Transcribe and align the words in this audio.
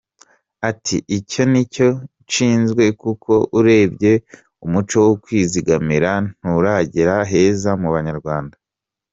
Ati 0.69 0.97
“Icyo 1.17 1.43
nicyo 1.51 1.87
nshinzwe 2.23 2.83
kuko 3.01 3.31
urebye 3.59 4.13
umuco 4.65 4.97
wo 5.05 5.13
kwizigamira 5.23 6.11
nturagera 6.39 7.15
heza 7.31 7.71
mu 7.81 7.89
Banyarwanda. 7.95 8.55